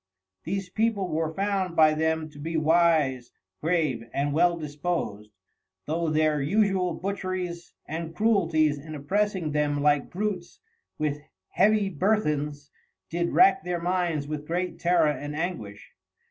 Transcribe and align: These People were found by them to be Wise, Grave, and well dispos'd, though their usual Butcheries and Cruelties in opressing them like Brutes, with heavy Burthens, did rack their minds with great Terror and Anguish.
These 0.45 0.71
People 0.71 1.09
were 1.09 1.31
found 1.31 1.75
by 1.75 1.93
them 1.93 2.27
to 2.31 2.39
be 2.39 2.57
Wise, 2.57 3.31
Grave, 3.61 4.03
and 4.11 4.33
well 4.33 4.57
dispos'd, 4.57 5.29
though 5.85 6.09
their 6.09 6.41
usual 6.41 6.95
Butcheries 6.95 7.75
and 7.85 8.15
Cruelties 8.15 8.79
in 8.79 8.95
opressing 8.95 9.51
them 9.51 9.83
like 9.83 10.09
Brutes, 10.09 10.59
with 10.97 11.21
heavy 11.49 11.87
Burthens, 11.91 12.71
did 13.11 13.29
rack 13.33 13.63
their 13.63 13.79
minds 13.79 14.27
with 14.27 14.47
great 14.47 14.79
Terror 14.79 15.05
and 15.11 15.35
Anguish. 15.35 15.93